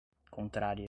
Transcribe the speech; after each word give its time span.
contrária 0.29 0.79